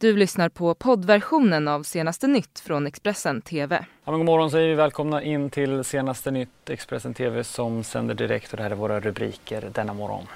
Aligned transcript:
Du 0.00 0.16
lyssnar 0.16 0.48
på 0.48 0.74
poddversionen 0.74 1.68
av 1.68 1.82
Senaste 1.82 2.26
nytt 2.26 2.60
från 2.60 2.86
Expressen 2.86 3.40
TV. 3.40 3.84
Ja, 4.04 4.12
god 4.12 4.24
morgon 4.24 4.50
säger 4.50 4.68
vi 4.68 4.74
välkomna 4.74 5.22
in 5.22 5.50
till 5.50 5.84
Senaste 5.84 6.30
nytt 6.30 6.70
Expressen 6.70 7.14
TV 7.14 7.44
som 7.44 7.84
sänder 7.84 8.14
direkt 8.14 8.50
och 8.50 8.56
det 8.56 8.62
här 8.62 8.70
är 8.70 8.74
våra 8.74 9.00
rubriker 9.00 9.70
denna 9.74 9.94
morgon. 9.94 10.26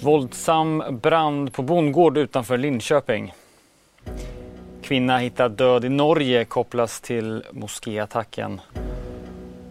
Våldsam 0.00 0.82
brand 1.02 1.52
på 1.52 1.62
bondgård 1.62 2.18
utanför 2.18 2.58
Linköping. 2.58 3.34
Kvinna 4.82 5.18
hittad 5.18 5.48
död 5.48 5.84
i 5.84 5.88
Norge 5.88 6.44
kopplas 6.44 7.00
till 7.00 7.44
moskéattacken. 7.50 8.60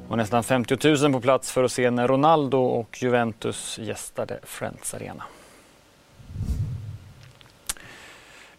Och 0.08 0.18
nästan 0.18 0.44
50 0.44 1.04
000 1.04 1.14
på 1.14 1.22
plats 1.22 1.52
för 1.52 1.64
att 1.64 1.72
se 1.72 1.92
när 1.92 2.08
Ronaldo 2.08 2.58
och 2.58 2.98
Juventus 3.02 3.80
gästade 3.80 4.40
Friends 4.44 4.94
Arena. 4.94 5.24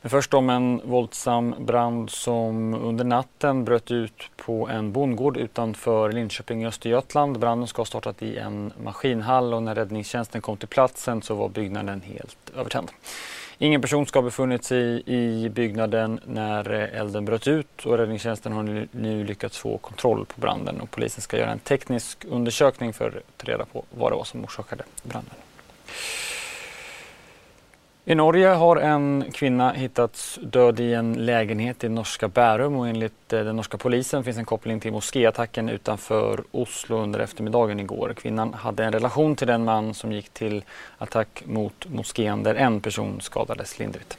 Men 0.02 0.10
först 0.10 0.34
om 0.34 0.50
en 0.50 0.80
våldsam 0.84 1.54
brand 1.58 2.10
som 2.10 2.74
under 2.74 3.04
natten 3.04 3.64
bröt 3.64 3.90
ut 3.90 4.30
på 4.36 4.68
en 4.68 4.92
bondgård 4.92 5.36
utanför 5.36 6.12
Linköping 6.12 6.62
i 6.62 6.66
Östergötland. 6.66 7.38
Branden 7.38 7.68
ska 7.68 7.80
ha 7.80 7.86
startat 7.86 8.22
i 8.22 8.36
en 8.36 8.72
maskinhall 8.82 9.54
och 9.54 9.62
när 9.62 9.74
räddningstjänsten 9.74 10.40
kom 10.40 10.56
till 10.56 10.68
platsen 10.68 11.22
så 11.22 11.34
var 11.34 11.48
byggnaden 11.48 12.00
helt 12.00 12.50
övertänd. 12.56 12.90
Ingen 13.58 13.80
person 13.80 14.06
ska 14.06 14.18
ha 14.18 14.24
befunnit 14.24 14.64
sig 14.64 15.02
i 15.06 15.48
byggnaden 15.48 16.20
när 16.24 16.72
eh, 16.72 17.00
elden 17.00 17.24
bröt 17.24 17.46
ut 17.46 17.86
och 17.86 17.98
räddningstjänsten 17.98 18.52
har 18.52 18.86
nu 18.92 19.24
lyckats 19.24 19.58
få 19.58 19.78
kontroll 19.78 20.26
på 20.26 20.40
branden 20.40 20.80
och 20.80 20.90
polisen 20.90 21.22
ska 21.22 21.38
göra 21.38 21.50
en 21.50 21.58
teknisk 21.58 22.24
undersökning 22.28 22.92
för 22.92 23.08
att 23.08 23.38
ta 23.38 23.52
reda 23.52 23.64
på 23.64 23.84
vad 23.90 24.12
det 24.12 24.16
var 24.16 24.24
som 24.24 24.44
orsakade 24.44 24.84
branden. 25.02 25.34
I 28.10 28.14
Norge 28.14 28.48
har 28.48 28.76
en 28.76 29.24
kvinna 29.32 29.72
hittats 29.72 30.38
död 30.42 30.80
i 30.80 30.94
en 30.94 31.12
lägenhet 31.12 31.84
i 31.84 31.88
norska 31.88 32.28
Bärum 32.28 32.76
och 32.76 32.88
enligt 32.88 33.32
eh, 33.32 33.44
den 33.44 33.56
norska 33.56 33.78
polisen 33.78 34.24
finns 34.24 34.36
en 34.36 34.44
koppling 34.44 34.80
till 34.80 34.92
moskéattacken 34.92 35.68
utanför 35.68 36.44
Oslo 36.50 36.96
under 36.96 37.20
eftermiddagen 37.20 37.80
igår. 37.80 38.14
Kvinnan 38.16 38.54
hade 38.54 38.84
en 38.84 38.92
relation 38.92 39.36
till 39.36 39.46
den 39.46 39.64
man 39.64 39.94
som 39.94 40.12
gick 40.12 40.28
till 40.28 40.64
attack 40.98 41.42
mot 41.46 41.86
moskén 41.88 42.42
där 42.42 42.54
en 42.54 42.80
person 42.80 43.20
skadades 43.20 43.78
lindrigt. 43.78 44.18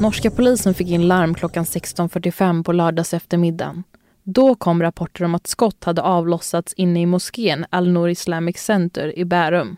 Norska 0.00 0.30
polisen 0.30 0.74
fick 0.74 0.88
in 0.88 1.08
larm 1.08 1.34
klockan 1.34 1.64
16.45 1.64 2.64
på 2.64 2.72
lördags 2.72 3.14
eftermiddagen. 3.14 3.84
Då 4.22 4.54
kom 4.54 4.82
rapporter 4.82 5.24
om 5.24 5.34
att 5.34 5.46
skott 5.46 5.84
hade 5.84 6.02
avlossats 6.02 6.72
inne 6.72 7.02
i 7.02 7.06
moskén 7.06 7.66
Al-Nour 7.70 8.08
Islamic 8.08 8.58
Center 8.58 9.18
i 9.18 9.24
Bärum. 9.24 9.76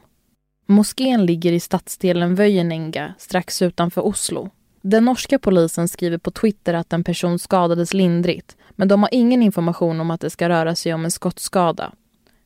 Moskén 0.66 1.26
ligger 1.26 1.52
i 1.52 1.60
stadsdelen 1.60 2.34
Vöjenenga 2.34 3.14
strax 3.18 3.62
utanför 3.62 4.06
Oslo. 4.06 4.50
Den 4.80 5.04
norska 5.04 5.38
polisen 5.38 5.88
skriver 5.88 6.18
på 6.18 6.30
Twitter 6.30 6.74
att 6.74 6.92
en 6.92 7.04
person 7.04 7.38
skadades 7.38 7.94
lindrigt 7.94 8.56
men 8.70 8.88
de 8.88 9.02
har 9.02 9.10
ingen 9.12 9.42
information 9.42 10.00
om 10.00 10.10
att 10.10 10.20
det 10.20 10.30
ska 10.30 10.48
röra 10.48 10.74
sig 10.74 10.94
om 10.94 11.04
en 11.04 11.10
skottskada. 11.10 11.92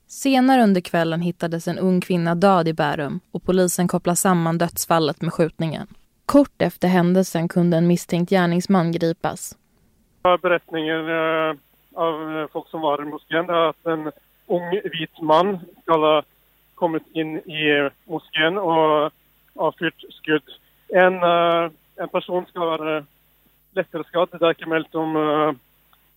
Senare 0.06 0.62
under 0.62 0.80
kvällen 0.80 1.20
hittades 1.20 1.68
en 1.68 1.78
ung 1.78 2.00
kvinna 2.00 2.34
död 2.34 2.68
i 2.68 2.72
Bärum 2.72 3.20
och 3.30 3.42
polisen 3.42 3.88
kopplar 3.88 4.14
samman 4.14 4.58
dödsfallet 4.58 5.22
med 5.22 5.32
skjutningen. 5.32 5.86
Kort 6.26 6.62
efter 6.62 6.88
händelsen 6.88 7.48
kunde 7.48 7.76
en 7.76 7.86
misstänkt 7.86 8.30
gärningsman 8.30 8.92
gripas. 8.92 9.56
Berättningen 10.42 11.00
eh, 11.08 11.56
av 11.98 12.38
eh, 12.38 12.46
folk 12.52 12.68
som 12.68 12.80
var 12.80 13.02
i 13.02 13.04
moskén 13.04 13.50
är 13.50 13.68
att 13.68 13.86
en 13.86 14.12
ung 14.46 14.70
vit 14.70 15.20
man 15.22 15.58
ska 15.82 15.92
ha 15.92 16.22
kommit 16.74 17.02
in 17.12 17.36
i 17.36 17.90
moskén 18.04 18.58
och 18.58 19.12
avfyrt 19.54 20.04
skudd. 20.10 20.42
En, 20.88 21.14
uh, 21.14 21.70
en 21.96 22.08
person 22.08 22.46
ska 22.46 22.60
vara 22.60 23.04
lättare 23.72 24.04
skadd. 24.04 24.28
Det 24.32 24.46
är 24.46 24.50
inte 24.50 24.66
meldt 24.66 24.94
om 24.94 25.16
uh, 25.16 25.52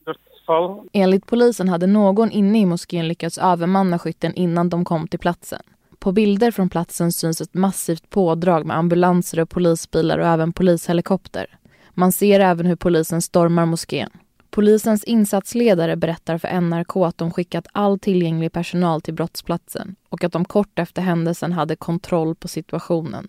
dödsfall. 0.05 0.89
Enligt 0.93 1.25
polisen 1.25 1.69
hade 1.69 1.87
någon 1.87 2.31
inne 2.31 2.59
i 2.59 2.65
moskén 2.65 3.07
lyckats 3.07 3.37
övermanna 3.37 3.99
skytten 3.99 4.33
innan 4.33 4.69
de 4.69 4.85
kom 4.85 5.07
till 5.07 5.19
platsen. 5.19 5.61
På 5.99 6.11
bilder 6.11 6.51
från 6.51 6.69
platsen 6.69 7.11
syns 7.11 7.41
ett 7.41 7.53
massivt 7.53 8.09
pådrag 8.09 8.65
med 8.65 8.77
ambulanser 8.77 9.39
och 9.39 9.49
polisbilar 9.49 10.17
och 10.17 10.27
även 10.27 10.53
polishelikopter. 10.53 11.47
Man 11.93 12.11
ser 12.11 12.39
även 12.39 12.65
hur 12.65 12.75
polisen 12.75 13.21
stormar 13.21 13.65
moskén. 13.65 14.09
Polisens 14.51 15.03
insatsledare 15.03 15.95
berättar 15.95 16.37
för 16.37 16.61
NRK 16.61 16.95
att 16.95 17.17
de 17.17 17.31
skickat 17.31 17.67
all 17.71 17.99
tillgänglig 17.99 18.51
personal 18.51 19.01
till 19.01 19.13
brottsplatsen 19.13 19.95
och 20.09 20.23
att 20.23 20.31
de 20.31 20.45
kort 20.45 20.79
efter 20.79 21.01
händelsen 21.01 21.51
hade 21.51 21.75
kontroll 21.75 22.35
på 22.35 22.47
situationen. 22.47 23.27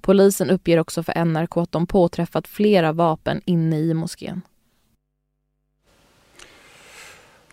Polisen 0.00 0.50
uppger 0.50 0.78
också 0.78 1.02
för 1.02 1.24
NRK 1.24 1.56
att 1.56 1.72
de 1.72 1.86
påträffat 1.86 2.46
flera 2.46 2.92
vapen 2.92 3.40
inne 3.44 3.78
i 3.78 3.94
moskén. 3.94 4.42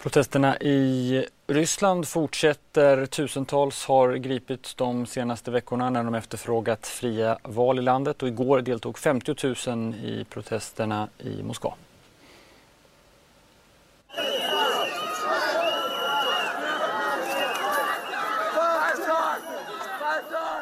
Protesterna 0.02 0.58
i 0.58 1.26
Ryssland 1.48 2.08
fortsätter. 2.08 3.06
Tusentals 3.06 3.86
har 3.86 4.14
gripits 4.16 4.76
de 4.76 5.06
senaste 5.06 5.52
veckorna 5.52 5.90
när 5.90 6.04
de 6.04 6.16
efterfrågat 6.16 6.88
fria 6.88 7.38
val 7.44 7.80
i 7.80 7.82
landet 7.82 8.24
och 8.24 8.28
igår 8.28 8.62
deltog 8.62 8.98
50 8.98 9.36
000 9.68 9.96
i 9.96 10.26
protesterna 10.30 11.08
i 11.20 11.44
Moskva. 11.44 11.74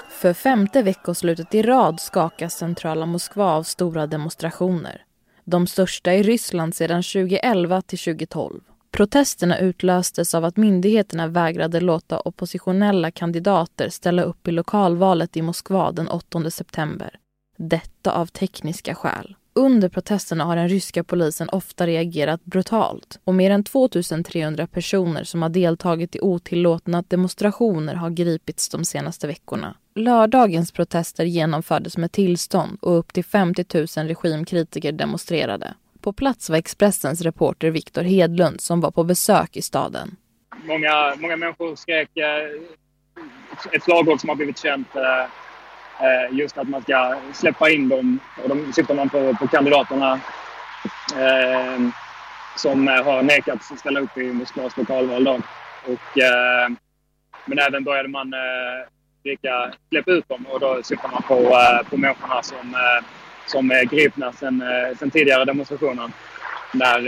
För 0.10 0.34
femte 0.34 0.84
veckoslutet 0.84 1.56
i 1.56 1.62
rad 1.62 2.00
skakas 2.00 2.54
centrala 2.54 3.06
Moskva 3.06 3.46
av 3.46 3.64
stora 3.64 4.08
demonstrationer. 4.08 5.04
De 5.46 5.68
största 5.68 6.14
i 6.14 6.24
Ryssland 6.24 6.76
sedan 6.76 7.04
2011 7.04 7.82
till 7.82 8.00
2012. 8.00 8.62
Protesterna 8.92 9.60
utlöstes 9.60 10.36
av 10.36 10.46
att 10.46 10.58
myndigheterna 10.58 11.28
vägrade 11.28 11.80
låta 11.80 12.20
oppositionella 12.20 13.12
kandidater 13.12 13.90
ställa 13.90 14.22
upp 14.22 14.48
i 14.48 14.52
lokalvalet 14.52 15.38
i 15.38 15.42
Moskva 15.42 15.92
den 15.92 16.08
8 16.08 16.52
september. 16.52 17.20
Detta 17.58 18.12
av 18.12 18.26
tekniska 18.26 18.96
skäl. 18.96 19.36
Under 19.54 19.90
protesterna 19.90 20.44
har 20.44 20.56
den 20.56 20.70
ryska 20.70 21.04
polisen 21.04 21.50
ofta 21.50 21.88
reagerat 21.88 22.46
brutalt 22.46 23.20
och 23.24 23.36
mer 23.36 23.52
än 23.52 23.64
2300 23.64 24.68
personer 24.68 25.24
som 25.24 25.42
har 25.42 25.50
deltagit 25.50 26.16
i 26.16 26.20
otillåtna 26.22 27.04
demonstrationer 27.08 27.96
har 27.96 28.10
gripits 28.10 28.70
de 28.70 28.86
senaste 28.86 29.28
veckorna. 29.28 29.76
Lördagens 30.00 30.72
protester 30.72 31.26
genomfördes 31.26 31.98
med 31.98 32.12
tillstånd 32.12 32.78
och 32.82 33.00
upp 33.00 33.14
till 33.14 33.26
50 33.26 33.66
000 33.74 34.08
regimkritiker 34.08 34.92
demonstrerade. 34.92 35.74
På 36.02 36.14
plats 36.14 36.50
var 36.50 36.58
Expressens 36.58 37.22
reporter 37.22 37.72
Viktor 37.72 38.02
Hedlund 38.02 38.62
som 38.62 38.82
var 38.82 38.92
på 38.92 39.04
besök 39.04 39.58
i 39.58 39.62
staden. 39.62 40.16
Många, 40.64 41.16
många 41.18 41.36
människor 41.36 41.76
skrek 41.76 42.18
eh, 42.18 42.62
ett 43.72 43.84
slagord 43.84 44.20
som 44.20 44.30
har 44.30 44.36
blivit 44.36 44.60
känt 44.60 44.96
eh, 44.96 45.22
eh, 46.06 46.38
just 46.38 46.58
att 46.58 46.70
man 46.70 46.82
ska 46.82 47.20
släppa 47.34 47.70
in 47.70 47.90
dem. 47.90 48.20
Och 48.44 48.50
då 48.50 48.72
syftar 48.72 48.96
man 48.96 49.10
på, 49.10 49.36
på 49.40 49.48
kandidaterna 49.48 50.14
eh, 51.16 51.80
som 52.58 52.88
har 52.88 53.24
nekats 53.24 53.72
att 53.72 53.80
ställa 53.80 54.00
upp 54.00 54.18
i 54.18 54.34
Moskvas 54.34 54.78
lokalval. 54.78 55.24
Då. 55.24 55.40
Och, 55.86 56.18
eh, 56.18 56.70
men 57.46 57.60
även 57.60 57.84
började 57.84 58.10
man 58.10 58.34
eh, 58.34 58.88
släppa 59.90 60.12
ut 60.12 60.30
dem 60.30 60.46
och 60.50 60.60
då 60.60 60.80
syftar 60.84 61.10
man 61.10 61.22
på, 61.22 61.36
eh, 61.36 61.90
på 61.90 61.98
människorna 61.98 62.44
som, 62.44 62.74
eh, 62.74 63.06
som 63.48 63.72
är 63.72 63.86
gripna 63.86 64.34
sen, 64.34 64.62
eh, 64.62 64.98
sen 65.00 65.12
tidigare 65.12 65.46
demonstrationer. 65.46 66.12
Där, 66.74 67.02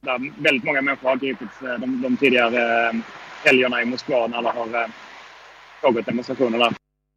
där 0.00 0.42
väldigt 0.42 0.64
många 0.64 0.82
människor 0.82 1.08
har 1.08 1.16
gripits 1.16 1.58
de, 1.60 2.02
de 2.02 2.16
tidigare 2.16 2.92
helgerna 3.44 3.82
i 3.82 3.84
Moskva 3.84 4.26
när 4.26 4.42
det 4.42 4.48
har 4.48 4.90
pågått 5.82 6.06
demonstrationer 6.06 6.58
där. 6.58 6.72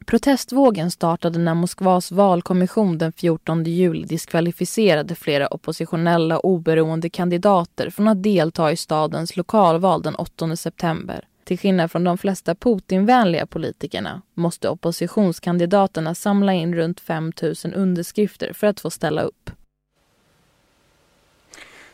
Protestvågen 0.06 0.92
startade 0.92 1.40
när 1.40 1.54
Moskvas 1.54 2.12
valkommission 2.12 2.98
den 2.98 3.14
14 3.14 3.64
juli 3.64 4.06
diskvalificerade 4.06 5.16
flera 5.16 5.48
oppositionella 5.48 6.40
oberoende 6.40 7.10
kandidater 7.10 7.90
från 7.90 8.08
att 8.08 8.24
delta 8.24 8.72
i 8.72 8.78
stadens 8.78 9.38
lokalval 9.38 10.02
den 10.02 10.16
8 10.16 10.56
september. 10.56 11.28
Till 11.48 11.60
skillnad 11.60 11.92
från 11.92 12.04
de 12.04 12.18
flesta 12.18 12.56
Putinvänliga 12.56 13.46
politikerna 13.46 14.22
måste 14.34 14.70
oppositionskandidaterna 14.70 16.16
samla 16.16 16.54
in 16.54 16.76
runt 16.76 17.00
5 17.00 17.32
000 17.42 17.56
underskrifter 17.76 18.54
för 18.54 18.68
att 18.68 18.80
få 18.80 18.90
ställa 18.90 19.22
upp. 19.22 19.50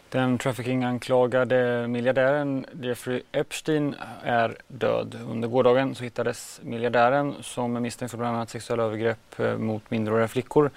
Den 0.09 0.37
trafficking-anklagade 0.37 1.87
miljardären 1.87 2.65
Jeffrey 2.81 3.21
Epstein 3.31 3.95
är 4.23 4.57
död. 4.67 5.19
Under 5.29 5.47
gårdagen 5.47 5.95
så 5.95 6.03
hittades 6.03 6.59
miljardären 6.63 7.35
som 7.41 7.75
är 7.75 7.79
misstänkt 7.79 8.11
för 8.11 8.17
bland 8.17 8.35
annat 8.35 8.49
sexuella 8.49 8.83
övergrepp 8.83 9.39
eh, 9.39 9.57
mot 9.57 9.91
minderåriga 9.91 10.27
flickor 10.27 10.71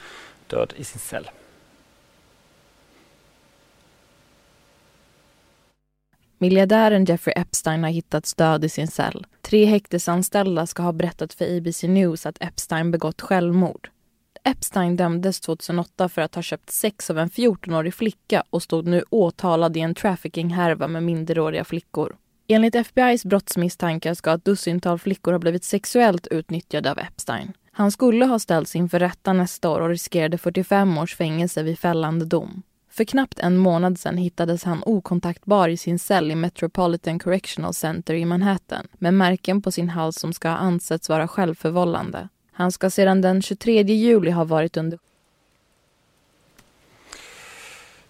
död 0.46 0.72
i 0.76 0.84
sin 0.84 1.00
cell. 1.00 1.30
Miljardären 6.38 7.04
Jeffrey 7.04 7.32
Epstein 7.36 7.82
har 7.82 7.90
hittats 7.90 8.34
död 8.34 8.64
i 8.64 8.68
sin 8.68 8.88
cell. 8.88 9.26
Tre 9.42 9.64
häktesanställda 9.64 10.66
ska 10.66 10.82
ha 10.82 10.92
berättat 10.92 11.32
för 11.32 11.56
ABC 11.56 11.82
News 11.82 12.26
att 12.26 12.42
Epstein 12.42 12.90
begått 12.90 13.20
självmord. 13.20 13.88
Epstein 14.44 14.96
dömdes 14.96 15.40
2008 15.40 16.08
för 16.08 16.22
att 16.22 16.34
ha 16.34 16.42
köpt 16.42 16.70
sex 16.70 17.10
av 17.10 17.18
en 17.18 17.28
14-årig 17.28 17.94
flicka 17.94 18.44
och 18.50 18.62
stod 18.62 18.86
nu 18.86 19.04
åtalad 19.10 19.76
i 19.76 19.80
en 19.80 19.94
trafficking-härva 19.94 20.88
med 20.88 21.02
minderåriga 21.02 21.64
flickor. 21.64 22.16
Enligt 22.48 22.74
FBIs 22.74 23.24
brottsmisstankar 23.24 24.14
ska 24.14 24.34
ett 24.34 24.44
dussintal 24.44 24.98
flickor 24.98 25.32
ha 25.32 25.38
blivit 25.38 25.64
sexuellt 25.64 26.26
utnyttjade 26.26 26.90
av 26.90 26.98
Epstein. 26.98 27.52
Han 27.72 27.90
skulle 27.90 28.24
ha 28.24 28.38
ställts 28.38 28.76
inför 28.76 28.98
rätta 28.98 29.32
nästa 29.32 29.70
år 29.70 29.80
och 29.80 29.88
riskerade 29.88 30.38
45 30.38 30.98
års 30.98 31.16
fängelse 31.16 31.62
vid 31.62 31.78
fällande 31.78 32.24
dom. 32.24 32.62
För 32.96 33.04
knappt 33.04 33.38
en 33.38 33.56
månad 33.56 33.98
sedan 33.98 34.16
hittades 34.16 34.64
han 34.64 34.82
okontaktbar 34.86 35.68
i 35.68 35.76
sin 35.76 35.98
cell 35.98 36.30
i 36.30 36.34
Metropolitan 36.34 37.18
Correctional 37.18 37.74
Center 37.74 38.14
i 38.14 38.24
Manhattan 38.24 38.86
med 38.92 39.14
märken 39.14 39.62
på 39.62 39.70
sin 39.70 39.88
hals 39.88 40.16
som 40.16 40.32
ska 40.32 40.48
ha 40.48 40.56
ansetts 40.56 41.08
vara 41.08 41.28
självförvållande. 41.28 42.28
Han 42.52 42.72
ska 42.72 42.90
sedan 42.90 43.20
den 43.20 43.42
23 43.42 43.82
juli 43.82 44.30
ha 44.30 44.44
varit 44.44 44.76
under 44.76 44.98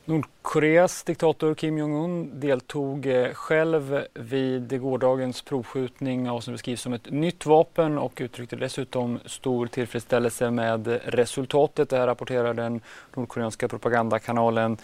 Nordkoreas 0.06 1.02
diktator 1.02 1.54
Kim 1.54 1.78
Jong-Un 1.78 2.40
deltog 2.40 3.06
eh, 3.06 3.32
själv 3.34 4.04
vid 4.14 4.80
gårdagens 4.80 5.42
provskjutning 5.42 6.30
av 6.30 6.40
som 6.40 6.54
beskrivs 6.54 6.80
som 6.80 6.92
ett 6.92 7.10
nytt 7.10 7.46
vapen 7.46 7.98
och 7.98 8.12
uttryckte 8.20 8.56
dessutom 8.56 9.18
stor 9.24 9.66
tillfredsställelse 9.66 10.50
med 10.50 11.00
resultatet. 11.04 11.90
Det 11.90 11.96
här 11.96 12.06
rapporterar 12.06 12.54
den 12.54 12.80
nordkoreanska 13.14 13.68
propagandakanalen 13.68 14.76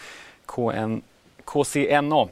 KN, 0.45 1.01
KCNA. 1.45 2.27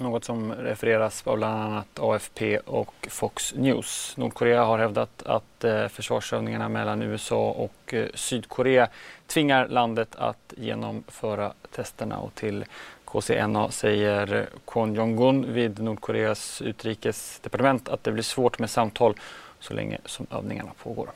Något 0.00 0.24
som 0.24 0.52
refereras 0.52 1.26
av 1.26 1.36
bland 1.36 1.62
annat 1.62 1.98
AFP 1.98 2.58
och 2.58 3.08
Fox 3.10 3.54
News. 3.56 4.16
Nordkorea 4.16 4.64
har 4.64 4.78
hävdat 4.78 5.22
att 5.22 5.64
eh, 5.64 5.88
försvarsövningarna 5.88 6.68
mellan 6.68 7.02
USA 7.02 7.50
och 7.50 7.94
eh, 7.94 8.06
Sydkorea 8.14 8.88
tvingar 9.26 9.68
landet 9.68 10.16
att 10.16 10.54
genomföra 10.56 11.52
testerna 11.70 12.18
och 12.18 12.34
till 12.34 12.64
KCNA 13.04 13.70
säger 13.70 14.48
Kwon 14.66 14.94
Jong-un 14.94 15.52
vid 15.52 15.78
Nordkoreas 15.78 16.62
utrikesdepartement 16.62 17.88
att 17.88 18.04
det 18.04 18.12
blir 18.12 18.22
svårt 18.22 18.58
med 18.58 18.70
samtal 18.70 19.14
så 19.60 19.74
länge 19.74 19.98
som 20.04 20.26
övningarna 20.30 20.70
pågår. 20.82 21.10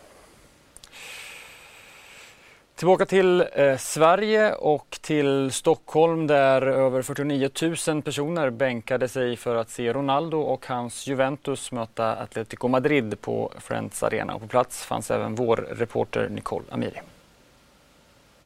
Tillbaka 2.77 3.07
till 3.07 3.45
eh, 3.53 3.77
Sverige 3.77 4.55
och 4.55 4.99
till 5.01 5.53
Stockholm 5.53 6.27
där 6.27 6.63
över 6.63 7.03
49 7.03 7.51
000 7.89 8.03
personer 8.03 8.51
bänkade 8.51 9.09
sig 9.09 9.37
för 9.37 9.57
att 9.57 9.71
se 9.71 9.93
Ronaldo 9.93 10.41
och 10.41 10.67
hans 10.67 11.07
Juventus 11.07 11.73
möta 11.73 12.17
Atletico 12.17 12.69
Madrid 12.69 13.21
på 13.21 13.53
Friends 13.59 14.03
Arena. 14.03 14.35
Och 14.35 14.41
på 14.41 14.47
plats 14.47 14.85
fanns 14.85 15.11
även 15.11 15.35
vår 15.35 15.57
reporter 15.57 16.29
Nicole 16.29 16.65
Amiri. 16.71 17.01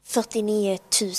49 0.09 0.79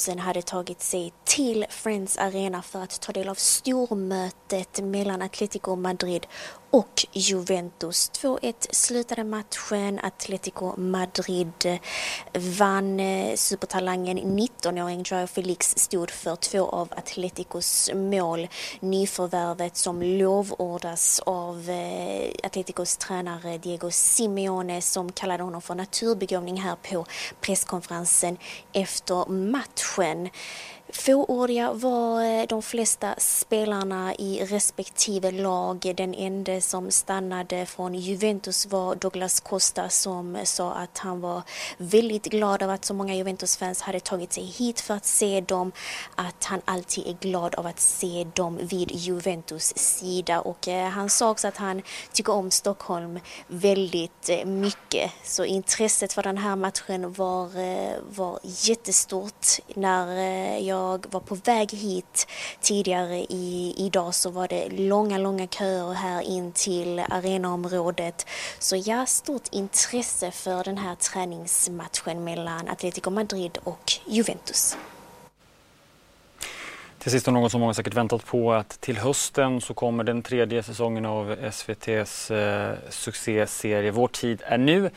000 0.09 0.19
hade 0.19 0.41
tagit 0.41 0.81
sig 0.81 1.13
till 1.23 1.65
Friends 1.69 2.17
Arena 2.17 2.61
för 2.61 2.79
att 2.79 3.01
ta 3.01 3.11
del 3.11 3.29
av 3.29 3.35
stormötet 3.35 4.83
mellan 4.83 5.21
Atletico 5.21 5.75
Madrid 5.75 6.27
och 6.69 7.05
Juventus. 7.11 8.11
2-1 8.11 8.53
slutade 8.71 9.23
matchen. 9.23 9.99
Atletico 10.03 10.73
Madrid 10.77 11.79
vann. 12.33 12.99
Eh, 12.99 13.35
supertalangen 13.35 14.19
19-åring 14.19 15.03
Joao 15.05 15.27
Felix 15.27 15.77
stod 15.77 16.11
för 16.11 16.35
två 16.35 16.69
av 16.69 16.93
Atleticos 16.97 17.89
mål. 17.93 18.47
Nyförvärvet 18.79 19.77
som 19.77 20.01
lovordas 20.01 21.19
av 21.19 21.69
eh, 21.69 22.31
Atleticos 22.43 22.97
tränare 22.97 23.57
Diego 23.57 23.91
Simeone 23.91 24.81
som 24.81 25.11
kallade 25.11 25.43
honom 25.43 25.61
för 25.61 25.75
naturbegåvning 25.75 26.61
här 26.61 26.75
på 26.75 27.05
presskonferensen 27.41 28.37
efter 28.73 29.29
matchen. 29.29 30.29
Fåordiga 30.93 31.73
var 31.73 32.23
eh, 32.23 32.45
de 32.47 32.61
flesta 32.61 33.15
spelarna 33.17 34.15
i 34.15 34.45
respektive 34.45 35.31
lag. 35.31 35.93
Den 35.97 36.13
enda 36.13 36.61
som 36.61 36.91
stannade 36.91 37.65
från 37.65 37.95
Juventus 37.95 38.65
var 38.65 38.95
Douglas 38.95 39.39
Costa 39.39 39.89
som 39.89 40.37
sa 40.43 40.71
att 40.71 40.97
han 40.97 41.21
var 41.21 41.41
väldigt 41.77 42.25
glad 42.25 42.63
av 42.63 42.69
att 42.69 42.85
så 42.85 42.93
många 42.93 43.15
Juventus-fans 43.15 43.81
hade 43.81 43.99
tagit 43.99 44.33
sig 44.33 44.43
hit 44.43 44.81
för 44.81 44.93
att 44.93 45.05
se 45.05 45.41
dem. 45.41 45.71
Att 46.15 46.43
han 46.43 46.61
alltid 46.65 47.07
är 47.07 47.13
glad 47.13 47.55
av 47.55 47.67
att 47.67 47.79
se 47.79 48.27
dem 48.35 48.59
vid 48.61 48.91
Juventus 48.91 49.77
sida 49.77 50.41
och 50.41 50.67
eh, 50.67 50.89
han 50.89 51.09
sa 51.09 51.29
också 51.29 51.47
att 51.47 51.57
han 51.57 51.81
tycker 52.13 52.33
om 52.33 52.51
Stockholm 52.51 53.19
väldigt 53.47 54.29
eh, 54.29 54.45
mycket. 54.45 55.11
Så 55.23 55.45
intresset 55.45 56.13
för 56.13 56.23
den 56.23 56.37
här 56.37 56.55
matchen 56.55 57.13
var, 57.13 57.49
var 58.15 58.39
jättestort 58.43 59.47
när 59.75 60.07
jag 60.57 60.78
jag 60.79 61.05
var 61.11 61.19
på 61.19 61.35
väg 61.35 61.71
hit 61.71 62.27
tidigare 62.61 63.17
i, 63.17 63.73
idag 63.77 64.15
så 64.15 64.29
var 64.29 64.47
det 64.47 64.69
långa, 64.69 65.17
långa 65.17 65.47
köer 65.47 65.93
här 65.93 66.21
in 66.21 66.51
till 66.51 66.99
arenaområdet. 66.99 68.27
Så 68.59 68.75
ja, 68.75 69.05
stort 69.05 69.47
intresse 69.51 70.31
för 70.31 70.63
den 70.63 70.77
här 70.77 70.95
träningsmatchen 70.95 72.23
mellan 72.23 72.67
Atletico 72.67 73.09
Madrid 73.09 73.57
och 73.63 73.91
Juventus. 74.05 74.77
Till 76.99 77.11
sist 77.11 77.27
något 77.27 77.51
som 77.51 77.61
många 77.61 77.73
säkert 77.73 77.93
väntat 77.93 78.25
på 78.25 78.53
att 78.53 78.81
till 78.81 78.97
hösten 78.97 79.61
så 79.61 79.73
kommer 79.73 80.03
den 80.03 80.21
tredje 80.21 80.63
säsongen 80.63 81.05
av 81.05 81.31
SVTs 81.31 82.31
eh, 82.31 82.73
succéserie 82.89 83.91
Vår 83.91 84.07
tid 84.07 84.41
är 84.45 84.57
nu. 84.57 84.89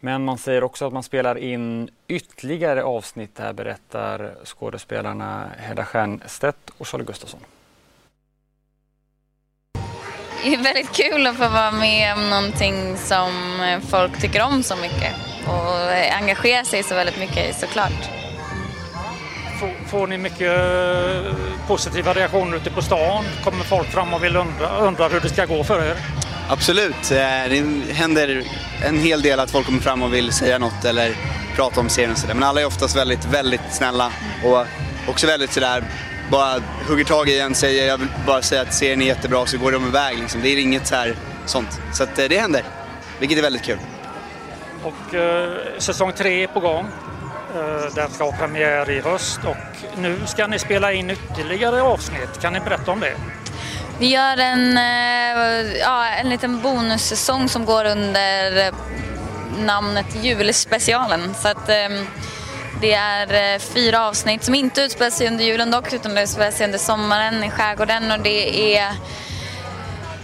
Men 0.00 0.24
man 0.24 0.38
säger 0.38 0.64
också 0.64 0.86
att 0.86 0.92
man 0.92 1.02
spelar 1.02 1.38
in 1.38 1.90
ytterligare 2.08 2.84
avsnitt 2.84 3.38
här 3.38 3.52
berättar 3.52 4.34
skådespelarna 4.44 5.50
Hedda 5.58 5.84
Stiernstedt 5.84 6.70
och 6.78 6.86
Charlie 6.86 7.04
Gustafsson. 7.04 7.40
Det 10.44 10.54
är 10.54 10.62
väldigt 10.62 10.92
kul 10.92 11.26
att 11.26 11.36
få 11.36 11.48
vara 11.48 11.70
med 11.70 12.14
om 12.14 12.30
någonting 12.30 12.96
som 12.96 13.30
folk 13.90 14.20
tycker 14.20 14.42
om 14.42 14.62
så 14.62 14.76
mycket 14.76 15.14
och 15.46 16.16
engagera 16.20 16.64
sig 16.64 16.82
så 16.82 16.94
väldigt 16.94 17.18
mycket 17.18 17.56
såklart. 17.56 18.10
Får, 19.60 19.86
får 19.86 20.06
ni 20.06 20.18
mycket 20.18 20.58
eh, 20.58 21.34
positiva 21.66 22.12
reaktioner 22.12 22.56
ute 22.56 22.70
på 22.70 22.82
stan? 22.82 23.24
Kommer 23.44 23.64
folk 23.64 23.88
fram 23.88 24.14
och 24.14 24.24
vill 24.24 24.36
undra, 24.36 24.78
undra 24.78 25.08
hur 25.08 25.20
det 25.20 25.28
ska 25.28 25.46
gå 25.46 25.64
för 25.64 25.90
er? 25.90 25.96
Absolut. 26.52 27.10
Eh, 27.10 27.18
det 27.48 27.92
händer 27.92 28.42
en 28.84 28.98
hel 28.98 29.22
del 29.22 29.40
att 29.40 29.50
folk 29.50 29.66
kommer 29.66 29.80
fram 29.80 30.02
och 30.02 30.14
vill 30.14 30.32
säga 30.32 30.58
något 30.58 30.84
eller 30.84 31.16
prata 31.56 31.80
om 31.80 31.88
serien 31.88 32.12
och 32.12 32.18
sådär. 32.18 32.34
Men 32.34 32.42
alla 32.42 32.60
är 32.60 32.66
oftast 32.66 32.96
väldigt, 32.96 33.24
väldigt 33.24 33.60
snälla 33.70 34.12
och 34.44 34.66
också 35.08 35.26
väldigt 35.26 35.52
sådär, 35.52 35.84
bara 36.30 36.60
hugger 36.88 37.04
tag 37.04 37.28
i 37.28 37.40
en, 37.40 37.54
säger 37.54 37.88
jag 37.88 37.98
vill 37.98 38.08
bara 38.26 38.42
säga 38.42 38.62
att 38.62 38.74
serien 38.74 39.02
är 39.02 39.06
jättebra 39.06 39.46
så 39.46 39.58
går 39.58 39.72
de 39.72 39.86
iväg 39.86 40.18
liksom. 40.18 40.42
Det 40.42 40.48
är 40.48 40.56
inget 40.56 40.86
så 40.86 40.94
här 40.94 41.14
sånt. 41.46 41.80
Så 41.92 42.02
att 42.02 42.18
eh, 42.18 42.24
det 42.28 42.38
händer, 42.38 42.62
vilket 43.18 43.38
är 43.38 43.42
väldigt 43.42 43.64
kul. 43.64 43.78
Och 44.82 45.14
eh, 45.14 45.52
säsong 45.78 46.12
tre 46.12 46.42
är 46.42 46.46
på 46.46 46.60
gång. 46.60 46.86
Eh, 47.54 47.94
den 47.94 48.10
ska 48.10 48.24
ha 48.24 48.32
premiär 48.32 48.90
i 48.90 49.00
höst 49.00 49.40
och 49.44 49.98
nu 49.98 50.18
ska 50.26 50.46
ni 50.46 50.58
spela 50.58 50.92
in 50.92 51.10
ytterligare 51.10 51.82
avsnitt. 51.82 52.40
Kan 52.40 52.52
ni 52.52 52.60
berätta 52.60 52.90
om 52.90 53.00
det? 53.00 53.14
Vi 54.00 54.06
gör 54.06 54.36
en, 54.36 54.76
eh, 54.76 55.78
ja, 55.80 56.06
en 56.06 56.28
liten 56.28 56.60
bonussäsong 56.60 57.48
som 57.48 57.64
går 57.64 57.84
under 57.84 58.72
namnet 59.58 60.24
Julspecialen. 60.24 61.34
Så 61.34 61.48
att, 61.48 61.68
ehm, 61.68 62.06
det 62.80 62.92
är 62.92 63.54
eh, 63.54 63.58
fyra 63.58 64.06
avsnitt 64.06 64.44
som 64.44 64.54
inte 64.54 64.82
utspelar 64.82 65.10
sig 65.10 65.26
under 65.26 65.44
julen 65.44 65.70
dock 65.70 65.92
utan 65.92 66.14
det 66.14 66.22
utspelar 66.22 66.50
sig 66.50 66.66
under 66.66 66.78
sommaren 66.78 67.44
i 67.44 67.50
skärgården 67.50 68.12
och 68.12 68.20
det 68.20 68.76
är 68.76 68.86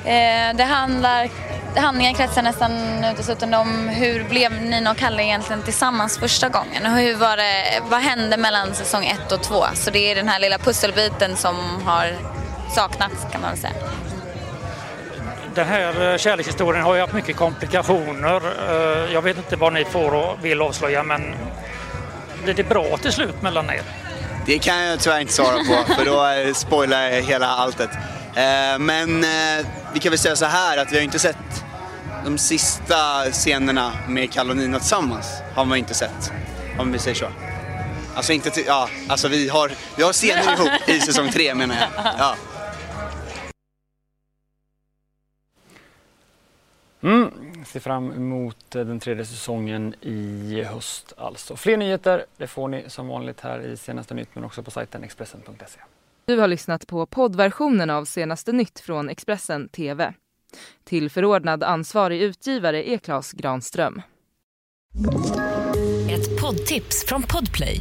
eh, 0.04 0.56
det 0.56 0.64
handlar 0.64 1.30
handlingen 1.76 2.14
kretsar 2.14 2.42
nästan 2.42 3.04
uteslutande 3.04 3.56
om 3.56 3.88
hur 3.88 4.24
blev 4.24 4.52
Nina 4.52 4.90
och 4.90 4.96
Kalle 4.96 5.22
egentligen 5.22 5.62
tillsammans 5.62 6.18
första 6.18 6.48
gången? 6.48 6.86
Och 6.86 6.92
hur 6.92 7.16
var 7.16 7.36
det, 7.36 7.80
vad 7.90 8.00
hände 8.00 8.36
mellan 8.36 8.74
säsong 8.74 9.06
ett 9.06 9.32
och 9.32 9.42
två? 9.42 9.64
Så 9.74 9.90
det 9.90 10.10
är 10.10 10.14
den 10.14 10.28
här 10.28 10.38
lilla 10.38 10.58
pusselbiten 10.58 11.36
som 11.36 11.56
har 11.84 12.16
saknats 12.74 13.26
kan 13.32 13.40
man 13.40 13.50
väl 13.50 13.58
säga. 13.58 13.74
Den 15.54 15.66
här 15.66 16.12
eh, 16.12 16.18
kärlekshistorien 16.18 16.84
har 16.84 16.94
ju 16.94 17.00
haft 17.00 17.12
mycket 17.12 17.36
komplikationer. 17.36 18.42
Eh, 18.68 19.12
jag 19.12 19.22
vet 19.22 19.36
inte 19.36 19.56
vad 19.56 19.72
ni 19.72 19.84
får 19.84 20.14
och 20.14 20.44
vill 20.44 20.62
avslöja 20.62 21.02
men 21.02 21.34
blir 22.44 22.54
det 22.54 22.64
bra 22.64 22.96
till 22.96 23.12
slut 23.12 23.42
mellan 23.42 23.70
er? 23.70 23.82
Det 24.46 24.58
kan 24.58 24.82
jag 24.82 25.00
tyvärr 25.00 25.20
inte 25.20 25.32
svara 25.32 25.56
på 25.56 25.94
för 25.94 26.04
då 26.04 26.26
eh, 26.26 26.54
spoilar 26.54 27.02
jag 27.02 27.22
hela 27.22 27.46
alltet. 27.46 27.90
Men 28.78 29.24
vi 29.92 30.00
kan 30.00 30.10
väl 30.10 30.18
säga 30.18 30.36
så 30.36 30.44
här 30.44 30.78
att 30.78 30.92
vi 30.92 30.96
har 30.96 31.02
inte 31.02 31.18
sett 31.18 31.64
de 32.24 32.38
sista 32.38 33.24
scenerna 33.32 33.92
med 34.08 34.32
Kalle 34.32 34.50
och 34.50 34.56
Nina 34.56 34.78
tillsammans. 34.78 35.26
Har 35.54 35.64
man 35.64 35.78
inte 35.78 35.94
sett, 35.94 36.32
om 36.78 36.92
vi 36.92 36.98
säger 36.98 37.14
så. 37.14 37.26
Alltså 38.14 38.32
inte 38.32 38.50
till, 38.50 38.64
ja, 38.66 38.88
alltså 39.08 39.28
vi 39.28 39.48
har, 39.48 39.70
vi 39.96 40.02
har 40.02 40.12
scener 40.12 40.52
ihop 40.52 40.88
i 40.88 41.00
säsong 41.00 41.32
tre 41.32 41.54
menar 41.54 41.74
jag. 41.74 42.14
Ja. 42.18 42.36
Mm, 47.06 47.30
ser 47.64 47.80
fram 47.80 48.12
emot 48.12 48.70
den 48.70 49.00
tredje 49.00 49.24
säsongen 49.24 49.94
i 50.00 50.62
höst 50.62 51.12
alltså. 51.16 51.56
Fler 51.56 51.76
nyheter 51.76 52.24
det 52.36 52.46
får 52.46 52.68
ni 52.68 52.84
som 52.88 53.08
vanligt 53.08 53.40
här 53.40 53.60
i 53.60 53.76
Senaste 53.76 54.14
Nytt 54.14 54.28
men 54.32 54.44
också 54.44 54.62
på 54.62 54.70
sajten 54.70 55.04
Expressen.se. 55.04 55.80
Du 56.24 56.38
har 56.38 56.48
lyssnat 56.48 56.86
på 56.86 57.06
poddversionen 57.06 57.90
av 57.90 58.04
Senaste 58.04 58.52
Nytt 58.52 58.80
från 58.80 59.08
Expressen 59.08 59.68
TV. 59.68 60.14
Till 60.84 61.10
förordnad 61.10 61.62
ansvarig 61.62 62.22
utgivare 62.22 62.90
är 62.90 62.98
Klas 62.98 63.32
Granström. 63.32 64.02
Ett 66.10 66.40
poddtips 66.40 67.06
från 67.06 67.22
Podplay. 67.22 67.80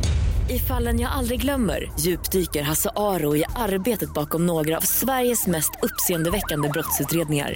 I 0.50 0.60
fallen 0.60 1.00
jag 1.00 1.12
aldrig 1.12 1.42
glömmer 1.42 1.92
djupdyker 2.00 2.64
Hasse 2.64 2.90
Aro 2.96 3.36
i 3.36 3.44
arbetet 3.56 4.14
bakom 4.14 4.46
några 4.46 4.78
av 4.78 4.82
Sveriges 4.82 5.48
mest 5.48 5.72
uppseendeväckande 5.82 6.70
brottsutredningar. 6.70 7.56